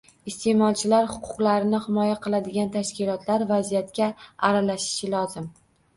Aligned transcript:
Isteʼmolchilar 0.29 1.09
huquqlarini 1.15 1.81
himoya 1.83 2.15
qiladigan 2.23 2.73
tashkilotlar 2.77 3.45
vaziyatga 3.53 4.09
aralashishi 4.49 5.13
lozim. 5.17 5.47